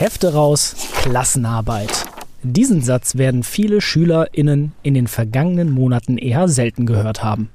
[0.00, 2.06] Hefte raus, Klassenarbeit.
[2.42, 7.50] Diesen Satz werden viele SchülerInnen in den vergangenen Monaten eher selten gehört haben.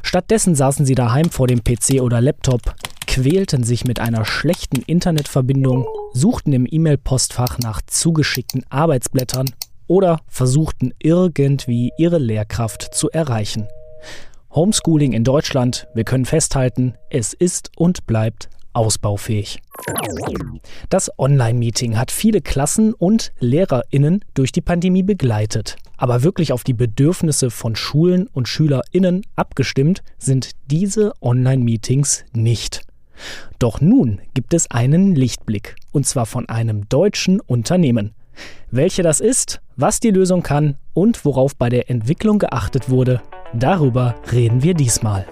[0.00, 2.76] Stattdessen saßen sie daheim vor dem PC oder Laptop,
[3.08, 9.50] quälten sich mit einer schlechten Internetverbindung, suchten im E-Mail-Postfach nach zugeschickten Arbeitsblättern
[9.88, 13.66] oder versuchten irgendwie ihre Lehrkraft zu erreichen.
[14.54, 19.60] Homeschooling in Deutschland, wir können festhalten, es ist und bleibt ausbaufähig.
[20.88, 25.76] Das Online-Meeting hat viele Klassen und Lehrerinnen durch die Pandemie begleitet.
[25.96, 32.82] Aber wirklich auf die Bedürfnisse von Schulen und Schülerinnen abgestimmt sind diese Online-Meetings nicht.
[33.58, 38.14] Doch nun gibt es einen Lichtblick, und zwar von einem deutschen Unternehmen.
[38.70, 44.16] Welche das ist, was die Lösung kann und worauf bei der Entwicklung geachtet wurde, darüber
[44.32, 45.26] reden wir diesmal.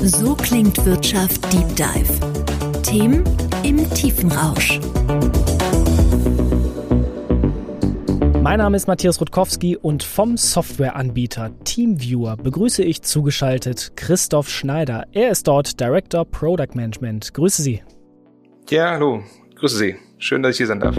[0.00, 2.45] So klingt Wirtschaft Deep Dive.
[2.86, 3.24] Themen
[3.64, 4.78] im Tiefenrausch.
[8.40, 15.04] Mein Name ist Matthias Rutkowski und vom Softwareanbieter TeamViewer begrüße ich zugeschaltet Christoph Schneider.
[15.10, 17.34] Er ist dort Director Product Management.
[17.34, 17.82] Grüße Sie.
[18.70, 19.24] Ja, hallo.
[19.56, 19.96] Grüße Sie.
[20.18, 20.94] Schön, dass ich hier sein darf.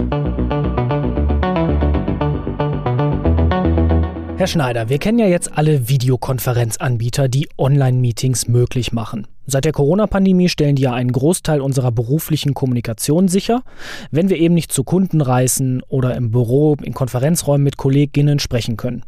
[4.36, 9.26] Herr Schneider, wir kennen ja jetzt alle Videokonferenzanbieter, die Online-Meetings möglich machen.
[9.50, 13.62] Seit der Corona-Pandemie stellen die ja einen Großteil unserer beruflichen Kommunikation sicher,
[14.10, 18.76] wenn wir eben nicht zu Kunden reisen oder im Büro, in Konferenzräumen mit Kolleginnen sprechen
[18.76, 19.06] können.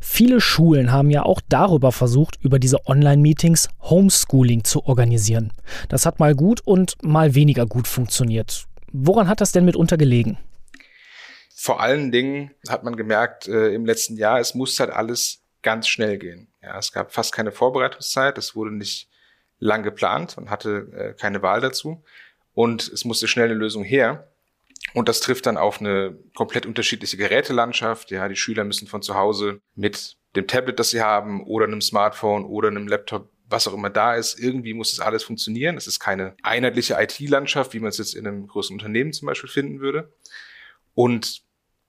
[0.00, 5.52] Viele Schulen haben ja auch darüber versucht, über diese Online-Meetings Homeschooling zu organisieren.
[5.88, 8.66] Das hat mal gut und mal weniger gut funktioniert.
[8.92, 10.38] Woran hat das denn mitunter gelegen?
[11.60, 15.88] vor allen Dingen hat man gemerkt äh, im letzten Jahr, es muss halt alles ganz
[15.88, 16.52] schnell gehen.
[16.62, 19.10] Ja, es gab fast keine Vorbereitungszeit, es wurde nicht
[19.58, 22.02] lang geplant, man hatte äh, keine Wahl dazu
[22.54, 24.28] und es musste schnell eine Lösung her.
[24.94, 28.10] Und das trifft dann auf eine komplett unterschiedliche Gerätelandschaft.
[28.10, 31.80] Ja, die Schüler müssen von zu Hause mit dem Tablet, das sie haben, oder einem
[31.80, 35.76] Smartphone oder einem Laptop, was auch immer da ist, irgendwie muss das alles funktionieren.
[35.76, 39.50] Es ist keine einheitliche IT-Landschaft, wie man es jetzt in einem großen Unternehmen zum Beispiel
[39.50, 40.12] finden würde.
[40.94, 41.42] Und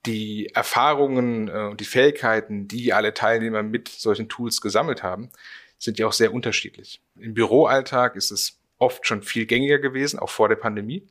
[0.05, 5.29] die Erfahrungen äh, und die Fähigkeiten, die alle Teilnehmer mit solchen Tools gesammelt haben,
[5.79, 7.01] sind ja auch sehr unterschiedlich.
[7.17, 11.07] Im Büroalltag ist es oft schon viel gängiger gewesen, auch vor der Pandemie,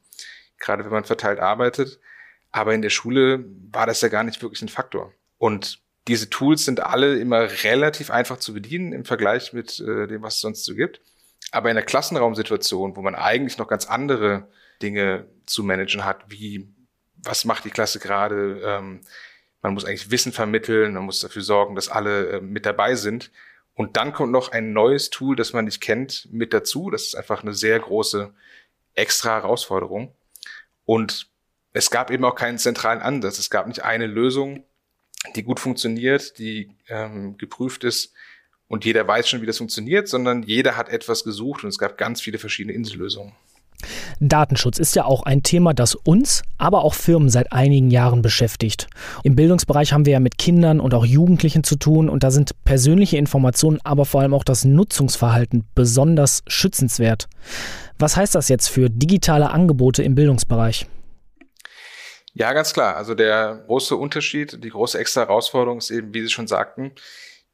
[0.58, 1.98] gerade wenn man verteilt arbeitet.
[2.52, 5.12] Aber in der Schule war das ja gar nicht wirklich ein Faktor.
[5.38, 10.22] Und diese Tools sind alle immer relativ einfach zu bedienen im Vergleich mit äh, dem,
[10.22, 11.00] was es sonst so gibt.
[11.50, 14.48] Aber in der Klassenraumsituation, wo man eigentlich noch ganz andere
[14.82, 16.68] Dinge zu managen hat, wie
[17.16, 18.60] was macht die Klasse gerade.
[18.64, 19.00] Ähm,
[19.60, 23.30] man muss eigentlich Wissen vermitteln, man muss dafür sorgen, dass alle äh, mit dabei sind.
[23.78, 26.90] Und dann kommt noch ein neues Tool, das man nicht kennt, mit dazu.
[26.90, 28.34] Das ist einfach eine sehr große
[28.94, 30.12] extra Herausforderung.
[30.84, 31.28] Und
[31.72, 33.38] es gab eben auch keinen zentralen Ansatz.
[33.38, 34.64] Es gab nicht eine Lösung,
[35.36, 38.14] die gut funktioniert, die ähm, geprüft ist
[38.66, 41.96] und jeder weiß schon, wie das funktioniert, sondern jeder hat etwas gesucht und es gab
[41.96, 43.36] ganz viele verschiedene Insellösungen.
[44.20, 48.88] Datenschutz ist ja auch ein Thema, das uns, aber auch Firmen seit einigen Jahren beschäftigt.
[49.22, 52.52] Im Bildungsbereich haben wir ja mit Kindern und auch Jugendlichen zu tun und da sind
[52.64, 57.28] persönliche Informationen, aber vor allem auch das Nutzungsverhalten besonders schützenswert.
[57.98, 60.86] Was heißt das jetzt für digitale Angebote im Bildungsbereich?
[62.34, 62.96] Ja, ganz klar.
[62.96, 66.92] Also der große Unterschied, die große extra Herausforderung ist eben, wie Sie schon sagten,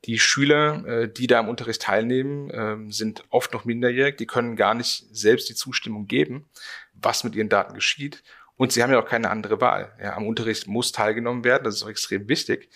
[0.04, 4.16] die Schüler, äh, die da am Unterricht teilnehmen, äh, sind oft noch minderjährig.
[4.16, 6.48] Die können gar nicht selbst die Zustimmung geben,
[6.94, 8.22] was mit ihren Daten geschieht.
[8.56, 9.96] Und sie haben ja auch keine andere Wahl.
[10.00, 11.64] Ja, am Unterricht muss teilgenommen werden.
[11.64, 12.68] Das ist auch extrem wichtig.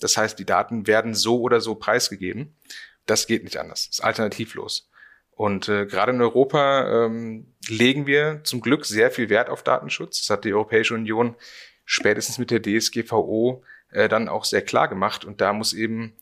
[0.00, 2.54] Das heißt, die Daten werden so oder so preisgegeben.
[3.04, 3.88] Das geht nicht anders.
[3.88, 4.90] Das ist alternativlos.
[5.30, 10.20] Und äh, gerade in Europa ähm, legen wir zum Glück sehr viel Wert auf Datenschutz.
[10.20, 11.36] Das hat die Europäische Union
[11.84, 15.24] spätestens mit der DSGVO äh, dann auch sehr klar gemacht.
[15.24, 16.16] Und da muss eben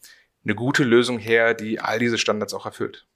[0.44, 3.06] eine gute Lösung her, die all diese Standards auch erfüllt.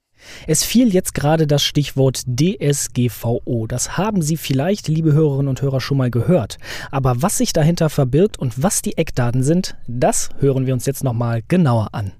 [0.47, 3.67] Es fiel jetzt gerade das Stichwort DSGVO.
[3.67, 6.57] Das haben Sie vielleicht, liebe Hörerinnen und Hörer, schon mal gehört.
[6.91, 11.03] Aber was sich dahinter verbirgt und was die Eckdaten sind, das hören wir uns jetzt
[11.03, 12.11] nochmal genauer an.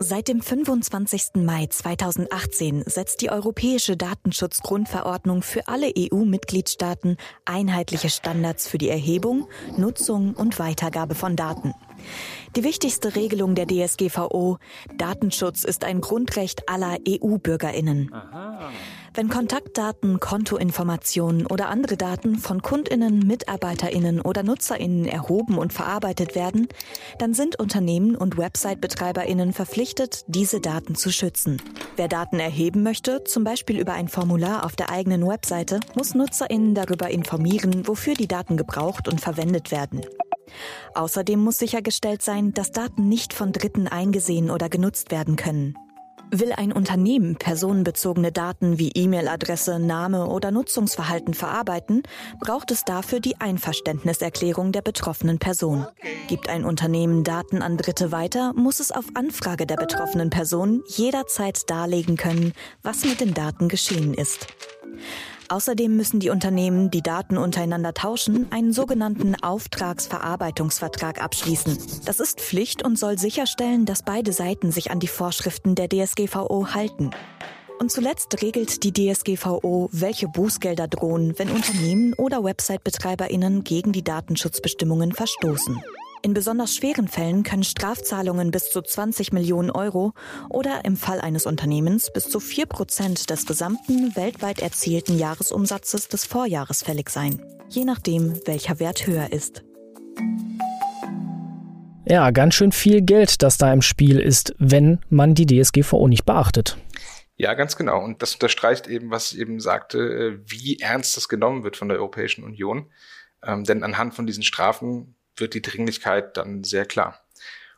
[0.00, 1.42] Seit dem 25.
[1.44, 10.34] Mai 2018 setzt die Europäische Datenschutzgrundverordnung für alle EU-Mitgliedstaaten einheitliche Standards für die Erhebung, Nutzung
[10.34, 11.74] und Weitergabe von Daten.
[12.54, 14.58] Die wichtigste Regelung der DSGVO,
[14.96, 18.12] Datenschutz ist ein Grundrecht aller EU-Bürgerinnen.
[19.14, 26.68] Wenn Kontaktdaten, Kontoinformationen oder andere Daten von Kundinnen, Mitarbeiterinnen oder Nutzerinnen erhoben und verarbeitet werden,
[27.18, 31.60] dann sind Unternehmen und Website-Betreiberinnen verpflichtet, diese Daten zu schützen.
[31.96, 36.74] Wer Daten erheben möchte, zum Beispiel über ein Formular auf der eigenen Webseite, muss Nutzerinnen
[36.74, 40.02] darüber informieren, wofür die Daten gebraucht und verwendet werden.
[40.94, 45.76] Außerdem muss sichergestellt sein, dass Daten nicht von Dritten eingesehen oder genutzt werden können.
[46.30, 52.02] Will ein Unternehmen personenbezogene Daten wie E-Mail-Adresse, Name oder Nutzungsverhalten verarbeiten,
[52.40, 55.86] braucht es dafür die Einverständniserklärung der betroffenen Person.
[56.28, 61.70] Gibt ein Unternehmen Daten an Dritte weiter, muss es auf Anfrage der betroffenen Person jederzeit
[61.70, 62.52] darlegen können,
[62.82, 64.48] was mit den Daten geschehen ist.
[65.50, 71.78] Außerdem müssen die Unternehmen, die Daten untereinander tauschen, einen sogenannten Auftragsverarbeitungsvertrag abschließen.
[72.04, 76.74] Das ist Pflicht und soll sicherstellen, dass beide Seiten sich an die Vorschriften der DSGVO
[76.74, 77.12] halten.
[77.78, 85.12] Und zuletzt regelt die DSGVO, welche Bußgelder drohen, wenn Unternehmen oder Website-Betreiberinnen gegen die Datenschutzbestimmungen
[85.12, 85.80] verstoßen.
[86.22, 90.14] In besonders schweren Fällen können Strafzahlungen bis zu 20 Millionen Euro
[90.48, 96.24] oder im Fall eines Unternehmens bis zu 4 Prozent des gesamten weltweit erzielten Jahresumsatzes des
[96.24, 99.62] Vorjahres fällig sein, je nachdem, welcher Wert höher ist.
[102.04, 106.24] Ja, ganz schön viel Geld, das da im Spiel ist, wenn man die DSGVO nicht
[106.24, 106.78] beachtet.
[107.36, 108.02] Ja, ganz genau.
[108.02, 111.88] Und das unterstreicht eben, was ich eben sagte, äh, wie ernst das genommen wird von
[111.88, 112.90] der Europäischen Union.
[113.44, 117.24] Ähm, denn anhand von diesen Strafen wird die Dringlichkeit dann sehr klar.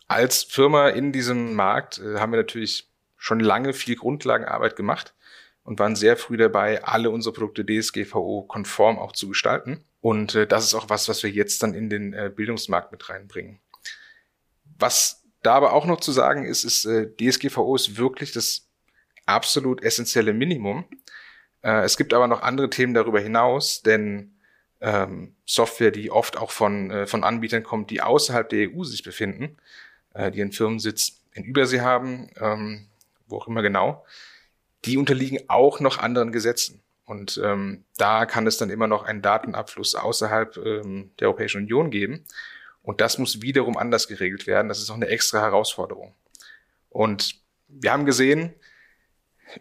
[0.08, 5.14] Als Firma in diesem Markt äh, haben wir natürlich schon lange viel Grundlagenarbeit gemacht
[5.62, 9.84] und waren sehr früh dabei, alle unsere Produkte DSGVO-konform auch zu gestalten.
[10.00, 13.08] Und äh, das ist auch was, was wir jetzt dann in den äh, Bildungsmarkt mit
[13.08, 13.60] reinbringen.
[14.78, 18.68] Was da aber auch noch zu sagen ist, ist, äh, DSGVO ist wirklich das
[19.26, 20.86] absolut essentielle Minimum.
[21.62, 24.39] Äh, es gibt aber noch andere Themen darüber hinaus, denn
[24.80, 29.02] ähm, Software, die oft auch von, äh, von Anbietern kommt, die außerhalb der EU sich
[29.02, 29.56] befinden,
[30.14, 32.88] äh, die einen Firmensitz in Übersee haben, ähm,
[33.26, 34.04] wo auch immer genau,
[34.84, 36.82] die unterliegen auch noch anderen Gesetzen.
[37.04, 41.90] Und ähm, da kann es dann immer noch einen Datenabfluss außerhalb ähm, der Europäischen Union
[41.90, 42.24] geben.
[42.82, 44.68] Und das muss wiederum anders geregelt werden.
[44.68, 46.14] Das ist auch eine extra Herausforderung.
[46.88, 47.34] Und
[47.68, 48.54] wir haben gesehen,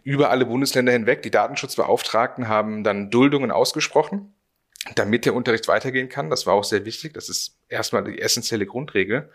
[0.04, 4.32] über alle Bundesländer hinweg, die Datenschutzbeauftragten haben dann Duldungen ausgesprochen
[4.94, 6.30] damit der Unterricht weitergehen kann.
[6.30, 7.14] Das war auch sehr wichtig.
[7.14, 9.30] Das ist erstmal die essentielle Grundregel.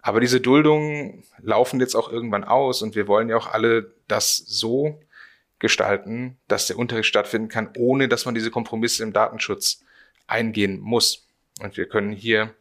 [0.00, 4.36] Aber diese Duldungen laufen jetzt auch irgendwann aus und wir wollen ja auch alle das
[4.36, 5.00] so
[5.58, 9.84] gestalten, dass der Unterricht stattfinden kann, ohne dass man diese Kompromisse im Datenschutz
[10.26, 11.28] eingehen muss.
[11.60, 12.54] Und wir können hier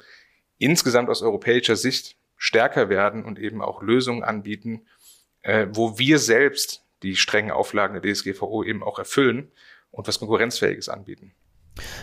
[0.60, 4.86] insgesamt aus europäischer Sicht stärker werden und eben auch Lösungen anbieten,
[5.42, 9.52] äh, wo wir selbst die strengen Auflagen der DSGVO eben auch erfüllen
[9.90, 11.34] und was Konkurrenzfähiges anbieten.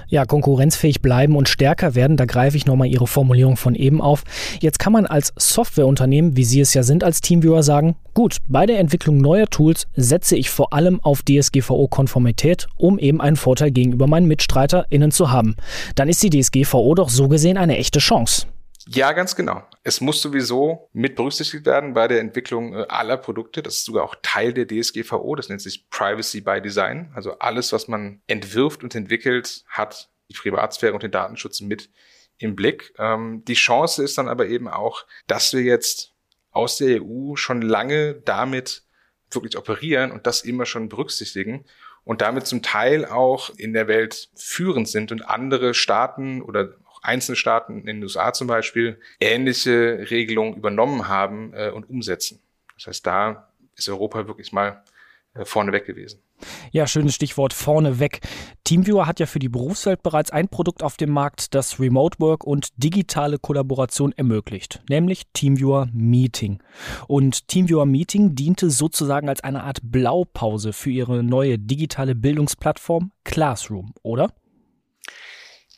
[0.08, 4.24] Ja, konkurrenzfähig bleiben und stärker werden, da greife ich nochmal Ihre Formulierung von eben auf.
[4.60, 8.66] Jetzt kann man als Softwareunternehmen, wie Sie es ja sind als Teamviewer, sagen, gut, bei
[8.66, 14.06] der Entwicklung neuer Tools setze ich vor allem auf DSGVO-Konformität, um eben einen Vorteil gegenüber
[14.06, 15.56] meinen MitstreiterInnen zu haben.
[15.94, 18.46] Dann ist die DSGVO doch so gesehen eine echte Chance.
[18.90, 19.62] Ja, ganz genau.
[19.84, 23.62] Es muss sowieso mit berücksichtigt werden bei der Entwicklung äh, aller Produkte.
[23.62, 25.34] Das ist sogar auch Teil der DSGVO.
[25.36, 27.12] Das nennt sich Privacy by Design.
[27.14, 31.90] Also alles, was man entwirft und entwickelt, hat die Privatsphäre und den Datenschutz mit
[32.38, 32.94] im Blick.
[32.98, 36.14] Ähm, die Chance ist dann aber eben auch, dass wir jetzt
[36.50, 38.84] aus der EU schon lange damit
[39.30, 41.66] wirklich operieren und das immer schon berücksichtigen
[42.04, 47.36] und damit zum Teil auch in der Welt führend sind und andere Staaten oder einzelne
[47.36, 52.40] Staaten in den USA zum Beispiel ähnliche Regelungen übernommen haben äh, und umsetzen.
[52.74, 54.82] Das heißt, da ist Europa wirklich mal
[55.34, 56.22] äh, vorneweg gewesen.
[56.70, 58.20] Ja, schönes Stichwort vorneweg.
[58.64, 62.44] Teamviewer hat ja für die Berufswelt bereits ein Produkt auf dem Markt, das Remote Work
[62.44, 66.62] und digitale Kollaboration ermöglicht, nämlich Teamviewer Meeting.
[67.06, 73.92] Und Teamviewer Meeting diente sozusagen als eine Art Blaupause für ihre neue digitale Bildungsplattform Classroom,
[74.02, 74.32] oder?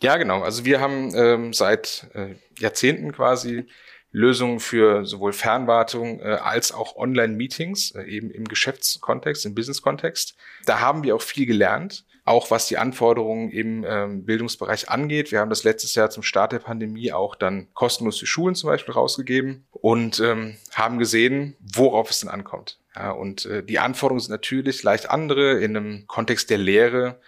[0.02, 0.42] Ja, genau.
[0.42, 3.66] Also wir haben ähm, seit äh, Jahrzehnten quasi
[4.12, 10.36] Lösungen für sowohl Fernwartung äh, als auch Online-Meetings, äh, eben im Geschäftskontext, im Business-Kontext.
[10.66, 15.30] Da haben wir auch viel gelernt, auch was die Anforderungen im ähm, Bildungsbereich angeht.
[15.32, 18.68] Wir haben das letztes Jahr zum Start der Pandemie auch dann kostenlos für Schulen zum
[18.68, 22.78] Beispiel rausgegeben und ähm, haben gesehen, worauf es denn ankommt.
[22.96, 27.20] Ja, und äh, die Anforderungen sind natürlich leicht andere in einem Kontext der Lehre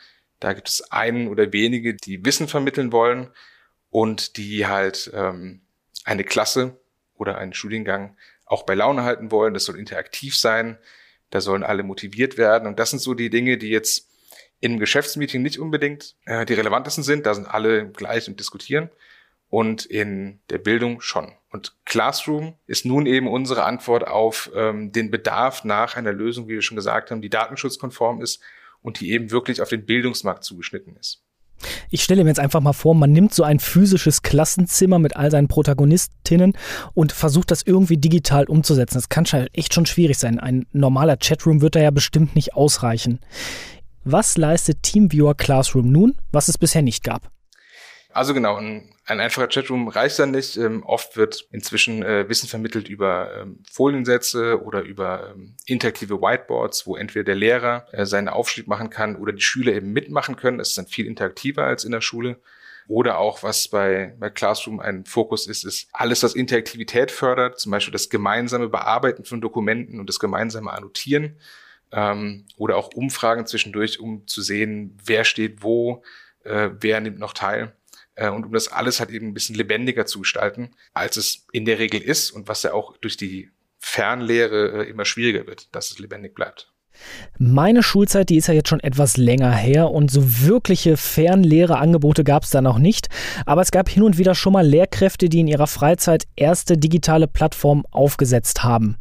[0.42, 3.30] da gibt es einen oder wenige, die Wissen vermitteln wollen
[3.90, 5.61] und die halt ähm,
[6.04, 6.80] eine Klasse
[7.14, 9.54] oder einen Studiengang auch bei Laune halten wollen.
[9.54, 10.78] Das soll interaktiv sein.
[11.30, 12.66] da sollen alle motiviert werden.
[12.66, 14.11] Und das sind so die Dinge, die jetzt
[14.58, 17.25] im Geschäftsmeeting nicht unbedingt äh, die relevantesten sind.
[17.25, 18.90] Da sind alle gleich und diskutieren.
[19.49, 21.32] Und in der Bildung schon.
[21.50, 26.54] Und Classroom ist nun eben unsere Antwort auf ähm, den Bedarf nach einer Lösung, wie
[26.54, 28.42] wir schon gesagt haben, die datenschutzkonform ist
[28.82, 31.22] und die eben wirklich auf den Bildungsmarkt zugeschnitten ist.
[31.90, 35.30] Ich stelle mir jetzt einfach mal vor, man nimmt so ein physisches Klassenzimmer mit all
[35.30, 36.56] seinen Protagonistinnen
[36.94, 38.96] und versucht das irgendwie digital umzusetzen.
[38.96, 40.40] Das kann echt schon schwierig sein.
[40.40, 43.20] Ein normaler Chatroom wird da ja bestimmt nicht ausreichen.
[44.04, 47.30] Was leistet TeamViewer Classroom nun, was es bisher nicht gab?
[48.12, 50.56] Also genau, ein, ein einfacher Chatroom reicht dann nicht.
[50.56, 56.87] Ähm, oft wird inzwischen äh, Wissen vermittelt über ähm, Foliensätze oder über ähm, interaktive Whiteboards,
[56.87, 60.59] wo entweder der Lehrer äh, seinen Aufschrieb machen kann oder die Schüler eben mitmachen können.
[60.59, 62.40] Das ist dann viel interaktiver als in der Schule.
[62.88, 67.73] Oder auch, was bei, bei Classroom ein Fokus ist, ist alles, was Interaktivität fördert, zum
[67.73, 71.38] Beispiel das gemeinsame Bearbeiten von Dokumenten und das gemeinsame Annotieren
[71.92, 76.02] ähm, oder auch Umfragen zwischendurch, um zu sehen, wer steht wo,
[76.44, 77.73] äh, wer nimmt noch teil.
[78.14, 81.64] Äh, und um das alles halt eben ein bisschen lebendiger zu gestalten, als es in
[81.64, 85.90] der Regel ist und was ja auch durch die Fernlehre äh, immer schwieriger wird, dass
[85.90, 86.71] es lebendig bleibt.
[87.38, 92.44] Meine Schulzeit, die ist ja jetzt schon etwas länger her und so wirkliche Fernlehreangebote gab
[92.44, 93.08] es da noch nicht.
[93.46, 97.26] Aber es gab hin und wieder schon mal Lehrkräfte, die in ihrer Freizeit erste digitale
[97.26, 98.96] Plattformen aufgesetzt haben.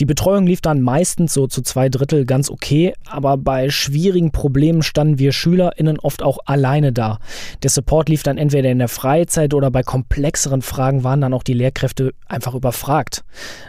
[0.00, 4.82] Die Betreuung lief dann meistens so zu zwei Drittel ganz okay, aber bei schwierigen Problemen
[4.82, 7.20] standen wir SchülerInnen oft auch alleine da.
[7.62, 11.44] Der Support lief dann entweder in der Freizeit oder bei komplexeren Fragen waren dann auch
[11.44, 13.24] die Lehrkräfte einfach überfragt.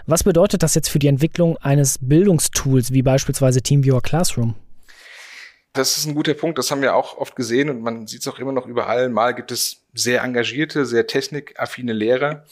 [0.08, 4.56] Was bedeutet das jetzt für die Entwicklung eines Bildungstools wie beispielsweise TeamViewer Classroom?
[5.74, 6.58] Das ist ein guter Punkt.
[6.58, 9.10] Das haben wir auch oft gesehen und man sieht es auch immer noch überall.
[9.10, 12.46] Mal gibt es sehr engagierte, sehr technikaffine Lehrer,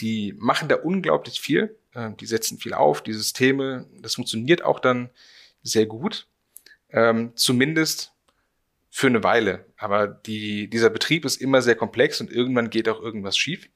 [0.00, 1.76] die machen da unglaublich viel.
[1.94, 3.86] Ähm, die setzen viel auf, die Systeme.
[4.00, 5.10] Das funktioniert auch dann
[5.62, 6.26] sehr gut.
[6.90, 8.12] Ähm, zumindest
[8.90, 9.64] für eine Weile.
[9.76, 13.68] Aber die, dieser Betrieb ist immer sehr komplex und irgendwann geht auch irgendwas schief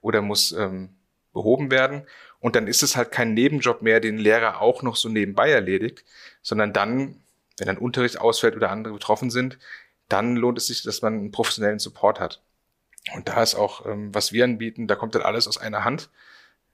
[0.00, 0.90] oder muss ähm,
[1.32, 2.06] behoben werden.
[2.40, 6.04] Und dann ist es halt kein Nebenjob mehr, den Lehrer auch noch so nebenbei erledigt,
[6.42, 7.22] sondern dann,
[7.58, 9.58] wenn ein Unterricht ausfällt oder andere betroffen sind,
[10.08, 12.42] dann lohnt es sich, dass man einen professionellen Support hat.
[13.14, 16.10] Und da ist auch, ähm, was wir anbieten, da kommt dann alles aus einer Hand.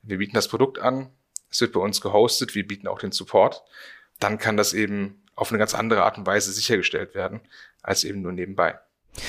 [0.03, 1.11] Wir bieten das Produkt an,
[1.51, 3.63] es wird bei uns gehostet, wir bieten auch den Support.
[4.21, 7.41] Dann kann das eben auf eine ganz andere Art und Weise sichergestellt werden,
[7.83, 8.79] als eben nur nebenbei.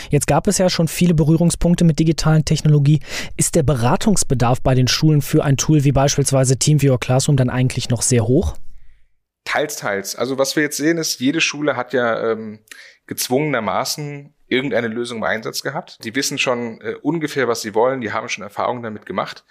[0.09, 2.99] Jetzt gab es ja schon viele Berührungspunkte mit digitalen Technologie.
[3.35, 7.89] Ist der Beratungsbedarf bei den Schulen für ein Tool wie beispielsweise TeamViewer Classroom dann eigentlich
[7.89, 8.55] noch sehr hoch?
[9.45, 10.15] Teils, teils.
[10.15, 12.59] Also was wir jetzt sehen ist, jede Schule hat ja ähm,
[13.05, 16.03] gezwungenermaßen irgendeine Lösung im Einsatz gehabt.
[16.03, 18.01] Die wissen schon äh, ungefähr, was sie wollen.
[18.01, 19.45] Die haben schon Erfahrungen damit gemacht.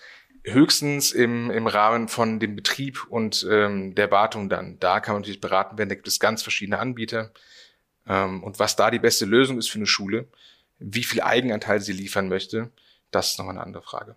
[0.45, 4.79] Höchstens im, im Rahmen von dem Betrieb und ähm, der Wartung dann.
[4.79, 5.89] Da kann man natürlich beraten werden.
[5.89, 7.33] Da gibt es ganz verschiedene Anbieter.
[8.07, 10.29] Ähm, und was da die beste Lösung ist für eine Schule,
[10.79, 12.73] wie viel Eigenanteil sie liefern möchte,
[13.11, 14.17] das ist nochmal eine andere Frage.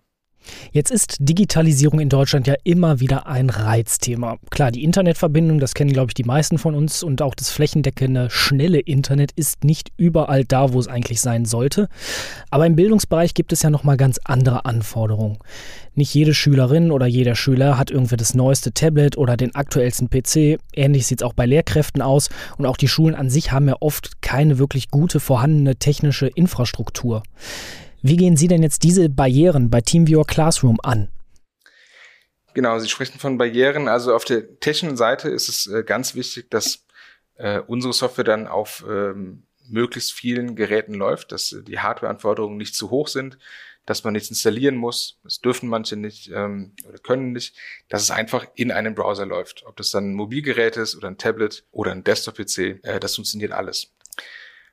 [0.72, 4.38] Jetzt ist Digitalisierung in Deutschland ja immer wieder ein Reizthema.
[4.50, 8.30] Klar, die Internetverbindung, das kennen, glaube ich, die meisten von uns und auch das flächendeckende,
[8.30, 11.88] schnelle Internet ist nicht überall da, wo es eigentlich sein sollte.
[12.50, 15.38] Aber im Bildungsbereich gibt es ja nochmal ganz andere Anforderungen.
[15.94, 20.60] Nicht jede Schülerin oder jeder Schüler hat irgendwie das neueste Tablet oder den aktuellsten PC.
[20.72, 22.28] Ähnlich sieht es auch bei Lehrkräften aus.
[22.56, 27.22] Und auch die Schulen an sich haben ja oft keine wirklich gute vorhandene technische Infrastruktur.
[28.02, 31.08] Wie gehen Sie denn jetzt diese Barrieren bei TeamViewer Classroom an?
[32.54, 33.88] Genau, Sie sprechen von Barrieren.
[33.88, 36.84] Also auf der technischen Seite ist es äh, ganz wichtig, dass
[37.36, 42.90] äh, unsere Software dann auf ähm, möglichst vielen Geräten läuft, dass die Hardwareanforderungen nicht zu
[42.90, 43.38] hoch sind,
[43.86, 45.18] dass man nichts installieren muss.
[45.22, 47.56] Das dürfen manche nicht ähm, oder können nicht,
[47.88, 49.64] dass es einfach in einem Browser läuft.
[49.66, 53.52] Ob das dann ein Mobilgerät ist oder ein Tablet oder ein Desktop-PC, äh, das funktioniert
[53.52, 53.92] alles.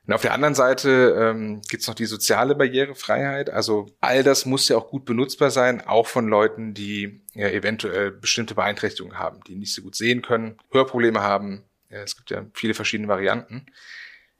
[0.08, 3.50] Und auf der anderen Seite ähm, gibt es noch die soziale Barrierefreiheit.
[3.50, 8.12] Also all das muss ja auch gut benutzbar sein, auch von Leuten, die ja, eventuell
[8.12, 11.64] bestimmte Beeinträchtigungen haben, die nicht so gut sehen können, Hörprobleme haben.
[11.90, 13.66] Ja, es gibt ja viele verschiedene Varianten.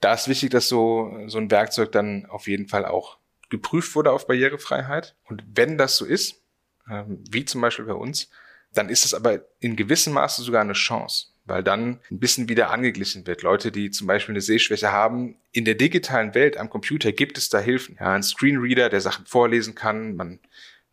[0.01, 3.19] Da ist wichtig, dass so, so ein Werkzeug dann auf jeden Fall auch
[3.51, 5.17] geprüft wurde auf Barrierefreiheit.
[5.25, 6.41] Und wenn das so ist,
[6.89, 8.31] ähm, wie zum Beispiel bei uns,
[8.73, 12.69] dann ist es aber in gewissem Maße sogar eine Chance weil dann ein bisschen wieder
[12.71, 13.41] angeglichen wird.
[13.41, 17.49] Leute, die zum Beispiel eine Sehschwäche haben, in der digitalen Welt am Computer gibt es
[17.49, 17.97] da Hilfen.
[17.99, 20.39] Ja, ein Screenreader, der Sachen vorlesen kann, man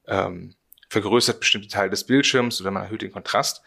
[0.07, 0.55] ähm,
[0.89, 3.63] vergrößert bestimmte Teile des Bildschirms oder man erhöht den Kontrast.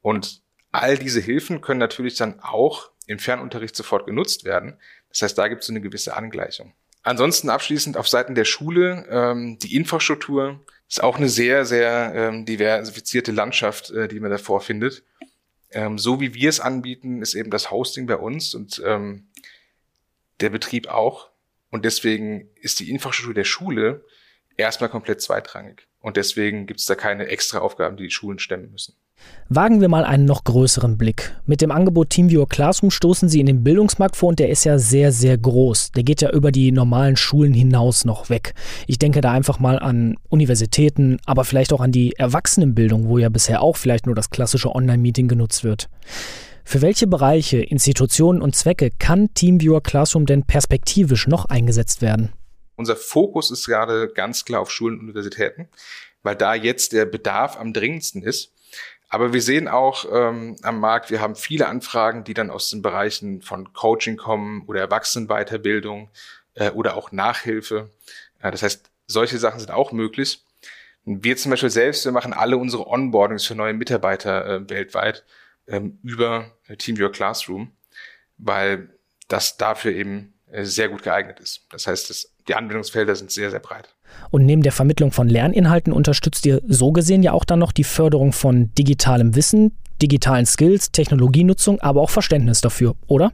[0.00, 4.78] Und all diese Hilfen können natürlich dann auch im Fernunterricht sofort genutzt werden.
[5.08, 6.74] Das heißt, da gibt es eine gewisse Angleichung.
[7.02, 12.44] Ansonsten abschließend auf Seiten der Schule, ähm, die Infrastruktur ist auch eine sehr, sehr ähm,
[12.44, 15.04] diversifizierte Landschaft, äh, die man da vorfindet.
[15.70, 19.28] Ähm, so wie wir es anbieten, ist eben das Hosting bei uns und ähm,
[20.40, 21.30] der Betrieb auch.
[21.70, 24.04] Und deswegen ist die Infrastruktur der Schule
[24.56, 25.86] erstmal komplett zweitrangig.
[26.00, 28.94] Und deswegen gibt es da keine extra Aufgaben, die die Schulen stemmen müssen.
[29.50, 31.34] Wagen wir mal einen noch größeren Blick.
[31.46, 34.78] Mit dem Angebot TeamViewer Classroom stoßen Sie in den Bildungsmarkt vor und der ist ja
[34.78, 35.92] sehr, sehr groß.
[35.92, 38.54] Der geht ja über die normalen Schulen hinaus noch weg.
[38.86, 43.30] Ich denke da einfach mal an Universitäten, aber vielleicht auch an die Erwachsenenbildung, wo ja
[43.30, 45.88] bisher auch vielleicht nur das klassische Online-Meeting genutzt wird.
[46.64, 52.34] Für welche Bereiche, Institutionen und Zwecke kann TeamViewer Classroom denn perspektivisch noch eingesetzt werden?
[52.76, 55.68] Unser Fokus ist gerade ganz klar auf Schulen und Universitäten,
[56.22, 58.52] weil da jetzt der Bedarf am dringendsten ist.
[59.08, 62.82] Aber wir sehen auch ähm, am Markt, wir haben viele Anfragen, die dann aus den
[62.82, 66.10] Bereichen von Coaching kommen oder Erwachsenenweiterbildung
[66.54, 67.90] äh, oder auch Nachhilfe.
[68.40, 70.44] Äh, das heißt, solche Sachen sind auch möglich.
[71.04, 75.24] Wir zum Beispiel selbst, wir machen alle unsere Onboardings für neue Mitarbeiter äh, weltweit
[75.66, 77.72] ähm, über Team Your Classroom,
[78.36, 78.90] weil
[79.28, 81.66] das dafür eben sehr gut geeignet ist.
[81.70, 83.94] Das heißt, das, die Anwendungsfelder sind sehr, sehr breit.
[84.30, 87.84] Und neben der Vermittlung von Lerninhalten unterstützt ihr so gesehen ja auch dann noch die
[87.84, 93.32] Förderung von digitalem Wissen, digitalen Skills, Technologienutzung, aber auch Verständnis dafür, oder?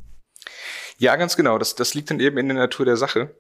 [0.99, 1.59] Ja, ganz genau.
[1.59, 3.35] Das, das liegt dann eben in der Natur der Sache.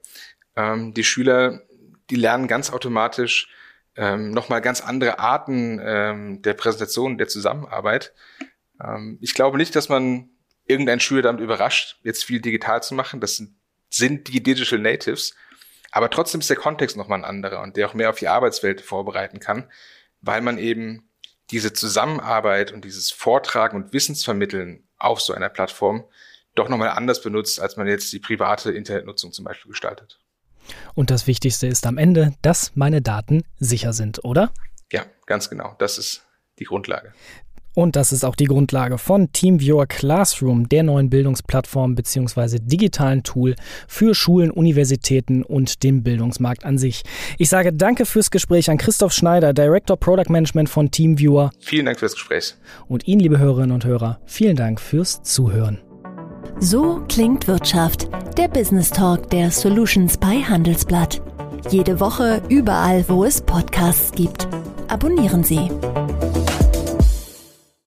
[0.57, 1.62] Ähm, die Schüler,
[2.11, 3.49] die lernen ganz automatisch
[3.97, 8.12] ähm, nochmal ganz andere Arten ähm, der Präsentation, der Zusammenarbeit.
[8.83, 10.31] Ähm, ich glaube nicht, dass man
[10.66, 13.21] irgendein Schüler damit überrascht, jetzt viel digital zu machen.
[13.21, 13.57] Das sind
[13.91, 15.35] sind die Digital Natives.
[15.91, 18.81] Aber trotzdem ist der Kontext nochmal ein anderer und der auch mehr auf die Arbeitswelt
[18.81, 19.71] vorbereiten kann,
[20.21, 21.09] weil man eben
[21.50, 26.05] diese Zusammenarbeit und dieses Vortragen und Wissensvermitteln auf so einer Plattform
[26.55, 30.19] doch nochmal anders benutzt, als man jetzt die private Internetnutzung zum Beispiel gestaltet.
[30.95, 34.53] Und das Wichtigste ist am Ende, dass meine Daten sicher sind, oder?
[34.91, 35.75] Ja, ganz genau.
[35.79, 36.26] Das ist
[36.59, 37.12] die Grundlage.
[37.75, 42.59] Und das ist auch die Grundlage von TeamViewer Classroom, der neuen Bildungsplattform bzw.
[42.61, 43.57] digitalen Tool
[43.88, 47.02] für Schulen, Universitäten und den Bildungsmarkt an sich.
[47.38, 51.50] Ich sage danke fürs Gespräch an Christoph Schneider, Director Product Management von TeamViewer.
[51.59, 52.54] Vielen Dank fürs Gespräch.
[52.87, 55.81] Und Ihnen, liebe Hörerinnen und Hörer, vielen Dank fürs Zuhören.
[56.61, 61.21] So klingt Wirtschaft, der Business Talk der Solutions bei Handelsblatt.
[61.71, 64.47] Jede Woche überall, wo es Podcasts gibt.
[64.89, 65.71] Abonnieren Sie.